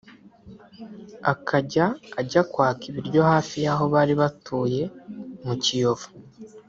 [1.33, 1.85] akajya
[2.19, 4.81] ajya kwaka ibiryo hafi y’aho bari batuye
[5.45, 6.07] mu Kiyovu